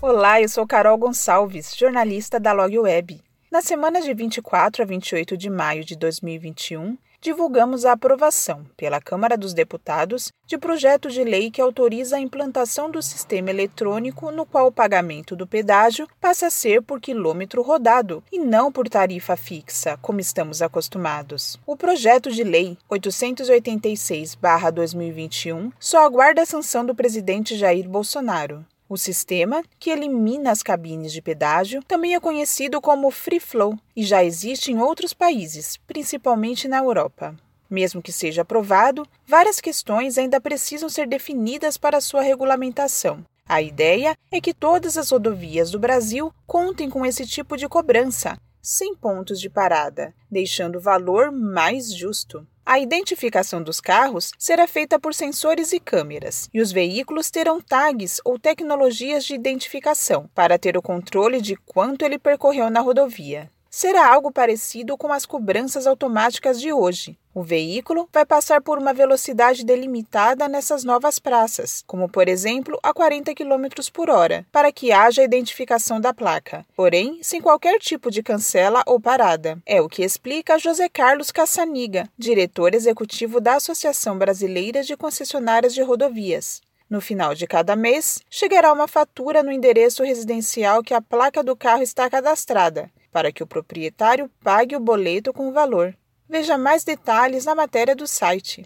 [0.00, 3.20] Olá, eu sou Carol Gonçalves, jornalista da Log Web.
[3.50, 9.36] Na semana de 24 a 28 de maio de 2021, divulgamos a aprovação pela Câmara
[9.36, 14.68] dos Deputados de projeto de lei que autoriza a implantação do sistema eletrônico no qual
[14.68, 19.98] o pagamento do pedágio passa a ser por quilômetro rodado e não por tarifa fixa,
[20.00, 21.58] como estamos acostumados.
[21.66, 28.64] O projeto de lei 886/2021 só aguarda a sanção do presidente Jair Bolsonaro.
[28.90, 34.02] O sistema, que elimina as cabines de pedágio, também é conhecido como Free Flow e
[34.02, 37.36] já existe em outros países, principalmente na Europa.
[37.68, 43.22] Mesmo que seja aprovado, várias questões ainda precisam ser definidas para sua regulamentação.
[43.46, 48.38] A ideia é que todas as rodovias do Brasil contem com esse tipo de cobrança,
[48.62, 52.46] sem pontos de parada, deixando o valor mais justo.
[52.64, 58.20] A identificação dos carros será feita por sensores e câmeras, e os veículos terão tags
[58.24, 64.12] ou tecnologias de identificação para ter o controle de quanto ele percorreu na rodovia será
[64.12, 67.18] algo parecido com as cobranças automáticas de hoje.
[67.34, 72.92] O veículo vai passar por uma velocidade delimitada nessas novas praças, como por exemplo a
[72.92, 78.24] 40 km por hora, para que haja identificação da placa, porém sem qualquer tipo de
[78.24, 79.56] cancela ou parada.
[79.64, 85.82] É o que explica José Carlos Caçaniga, diretor executivo da Associação Brasileira de Concessionárias de
[85.82, 86.60] Rodovias.
[86.90, 91.54] No final de cada mês, chegará uma fatura no endereço residencial que a placa do
[91.54, 95.94] carro está cadastrada, para que o proprietário pague o boleto com o valor.
[96.28, 98.64] Veja mais detalhes na matéria do site.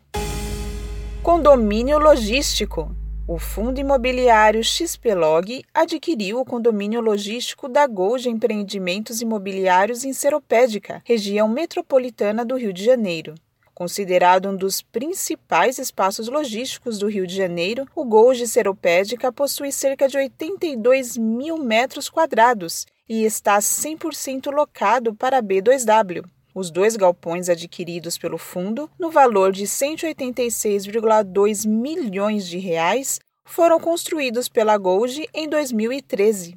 [1.22, 2.94] Condomínio Logístico.
[3.28, 11.48] O fundo imobiliário XPlog adquiriu o condomínio logístico da Gold Empreendimentos Imobiliários em Seropédica, região
[11.48, 13.36] metropolitana do Rio de Janeiro.
[13.72, 20.08] Considerado um dos principais espaços logísticos do Rio de Janeiro, o Gold Seropédica possui cerca
[20.08, 26.24] de 82 mil metros quadrados e está 100% locado para a B2W.
[26.54, 34.48] Os dois galpões adquiridos pelo fundo, no valor de 186,2 milhões de reais, foram construídos
[34.48, 36.56] pela Gold em 2013.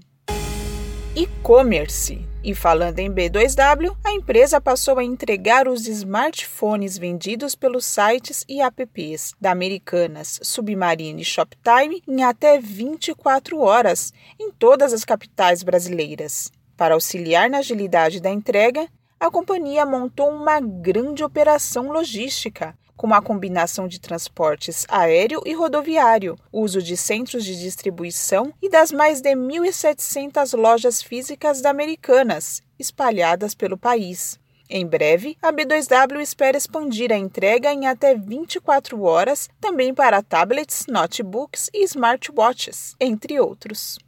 [1.14, 2.26] E-commerce.
[2.48, 8.62] E falando em B2W, a empresa passou a entregar os smartphones vendidos pelos sites e
[8.62, 16.52] apps da Americanas, Submarine e Shoptime em até 24 horas em todas as capitais brasileiras.
[16.78, 18.88] Para auxiliar na agilidade da entrega,
[19.20, 26.38] a companhia montou uma grande operação logística com uma combinação de transportes aéreo e rodoviário,
[26.52, 33.54] uso de centros de distribuição e das mais de 1.700 lojas físicas da Americanas, espalhadas
[33.54, 34.40] pelo país.
[34.70, 40.86] Em breve, a B2W espera expandir a entrega em até 24 horas também para tablets,
[40.88, 44.00] notebooks e smartwatches, entre outros.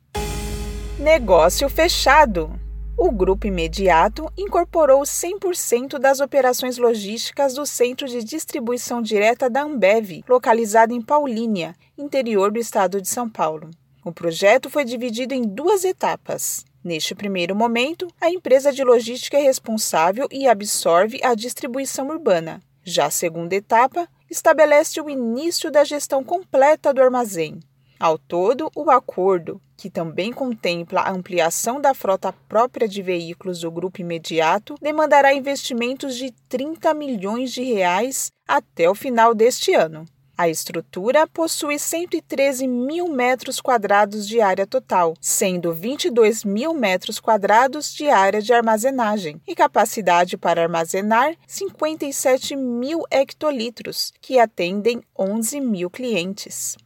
[0.99, 2.66] Negócio fechado!
[2.97, 10.23] O Grupo Imediato incorporou 100% das operações logísticas do Centro de Distribuição Direta da Ambev,
[10.27, 13.69] localizado em Paulínia, interior do estado de São Paulo.
[14.03, 16.65] O projeto foi dividido em duas etapas.
[16.83, 22.63] Neste primeiro momento, a empresa de logística é responsável e absorve a distribuição urbana.
[22.83, 27.59] Já a segunda etapa estabelece o início da gestão completa do armazém.
[27.99, 33.71] Ao todo, o acordo que também contempla a ampliação da frota própria de veículos do
[33.71, 40.05] grupo imediato, demandará investimentos de 30 milhões de reais até o final deste ano.
[40.37, 47.91] A estrutura possui 113 mil metros quadrados de área total, sendo 22 mil metros quadrados
[47.91, 55.89] de área de armazenagem e capacidade para armazenar 57 mil hectolitros, que atendem 11 mil
[55.89, 56.77] clientes.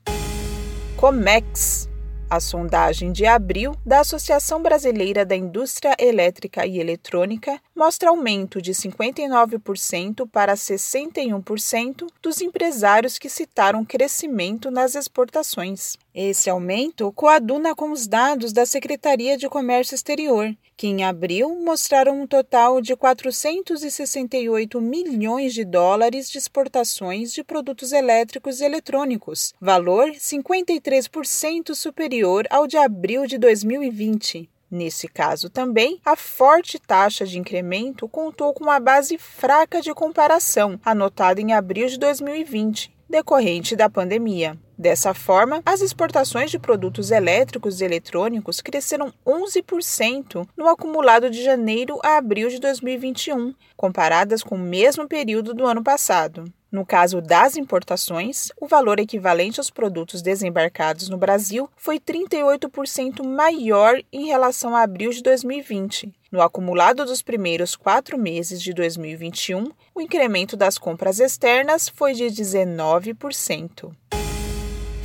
[1.01, 1.89] Comex
[2.29, 8.73] a sondagem de abril da Associação Brasileira da Indústria Elétrica e Eletrônica mostra aumento de
[8.73, 15.97] 59% para 61% dos empresários que citaram crescimento nas exportações.
[16.13, 22.21] Esse aumento coaduna com os dados da Secretaria de Comércio Exterior, que em abril mostraram
[22.21, 30.11] um total de 468 milhões de dólares de exportações de produtos elétricos e eletrônicos, valor
[30.11, 34.47] 53% superior ao de abril de 2020.
[34.71, 40.79] Nesse caso também, a forte taxa de incremento contou com uma base fraca de comparação,
[40.85, 44.57] anotada em abril de 2020, decorrente da pandemia.
[44.77, 51.99] Dessa forma, as exportações de produtos elétricos e eletrônicos cresceram 11% no acumulado de janeiro
[52.01, 56.45] a abril de 2021, comparadas com o mesmo período do ano passado.
[56.71, 64.01] No caso das importações, o valor equivalente aos produtos desembarcados no Brasil foi 38% maior
[64.11, 66.13] em relação a abril de 2020.
[66.31, 72.27] No acumulado dos primeiros quatro meses de 2021, o incremento das compras externas foi de
[72.27, 73.91] 19%.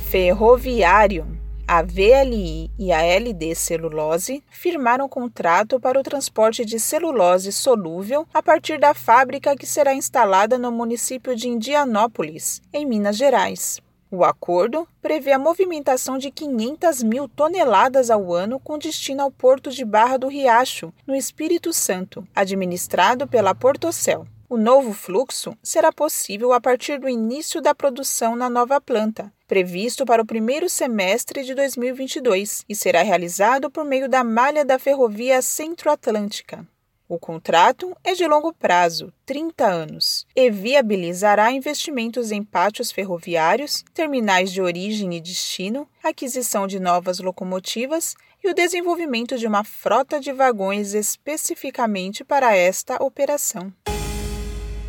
[0.09, 1.36] Ferroviário.
[1.69, 8.41] A VLI e a LD Celulose firmaram contrato para o transporte de celulose solúvel a
[8.41, 13.81] partir da fábrica que será instalada no município de Indianópolis, em Minas Gerais.
[14.09, 19.69] O acordo prevê a movimentação de 500 mil toneladas ao ano com destino ao porto
[19.69, 24.25] de Barra do Riacho, no Espírito Santo, administrado pela Portocel.
[24.49, 30.05] O novo fluxo será possível a partir do início da produção na nova planta, previsto
[30.05, 35.41] para o primeiro semestre de 2022, e será realizado por meio da malha da Ferrovia
[35.41, 36.65] Centro-Atlântica.
[37.09, 44.49] O contrato é de longo prazo, 30 anos, e viabilizará investimentos em pátios ferroviários, terminais
[44.49, 50.31] de origem e destino, aquisição de novas locomotivas e o desenvolvimento de uma frota de
[50.31, 53.73] vagões especificamente para esta operação.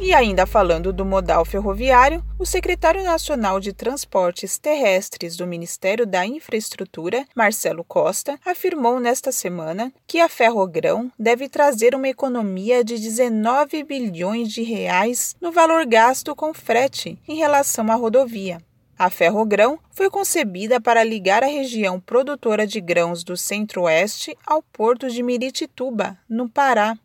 [0.01, 6.25] E ainda falando do modal ferroviário, o secretário nacional de Transportes Terrestres do Ministério da
[6.25, 13.83] Infraestrutura, Marcelo Costa, afirmou nesta semana que a Ferrogrão deve trazer uma economia de 19
[13.83, 18.63] bilhões de reais no valor gasto com frete em relação à rodovia.
[18.97, 25.09] A Ferrogrão foi concebida para ligar a região produtora de grãos do Centro-Oeste ao porto
[25.09, 26.97] de Miritituba, no Pará.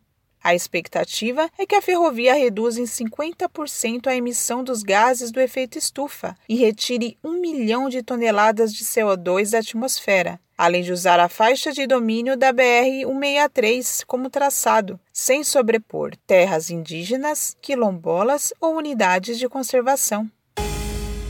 [0.44, 5.78] A expectativa é que a ferrovia reduza em 50% a emissão dos gases do efeito
[5.78, 11.30] estufa e retire 1 milhão de toneladas de CO2 da atmosfera, além de usar a
[11.30, 19.48] faixa de domínio da BR-163 como traçado, sem sobrepor terras indígenas, quilombolas ou unidades de
[19.48, 20.30] conservação.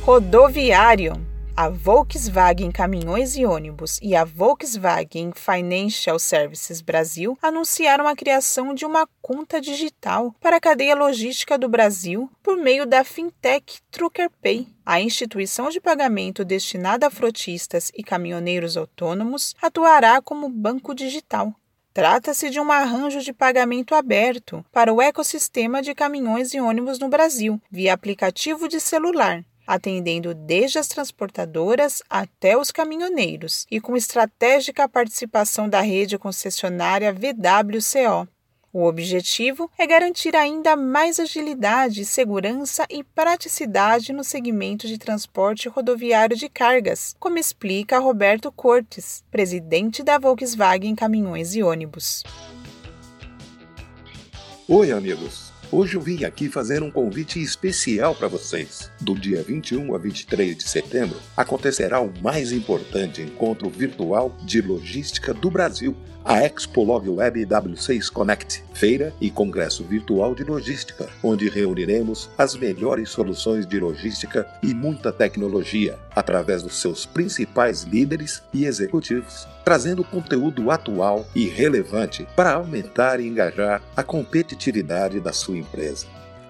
[0.03, 8.75] Rodoviário a Volkswagen Caminhões e Ônibus e a Volkswagen Financial Services Brasil anunciaram a criação
[8.75, 14.67] de uma conta digital para a cadeia logística do Brasil por meio da fintech TruckerPay.
[14.85, 21.55] A instituição de pagamento destinada a frotistas e caminhoneiros autônomos atuará como banco digital.
[21.93, 27.09] Trata-se de um arranjo de pagamento aberto para o ecossistema de caminhões e ônibus no
[27.09, 34.89] Brasil, via aplicativo de celular, atendendo desde as transportadoras até os caminhoneiros e com estratégica
[34.89, 38.29] participação da rede concessionária VWCO.
[38.73, 46.37] O objetivo é garantir ainda mais agilidade, segurança e praticidade no segmento de transporte rodoviário
[46.37, 52.25] de cargas, como explica Roberto Cortes, presidente da Volkswagen Caminhões e Ônibus.
[54.67, 55.54] Oi, amigos.
[55.73, 58.91] Hoje eu vim aqui fazer um convite especial para vocês.
[59.01, 65.33] Do dia 21 a 23 de setembro acontecerá o mais importante encontro virtual de logística
[65.33, 71.49] do Brasil, a Expo Log Web W6 Connect, feira e congresso virtual de logística, onde
[71.49, 78.65] reuniremos as melhores soluções de logística e muita tecnologia, através dos seus principais líderes e
[78.65, 86.07] executivos trazendo conteúdo atual e relevante para aumentar e engajar a competitividade da sua empresa.